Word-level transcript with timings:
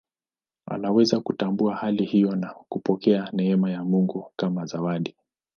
Anaweza 0.65 1.19
kutambua 1.19 1.75
hali 1.75 2.05
hiyo 2.05 2.35
na 2.35 2.53
kupokea 2.69 3.29
neema 3.33 3.71
ya 3.71 3.83
Mungu 3.83 4.31
kama 4.35 4.65
zawadi. 4.65 5.15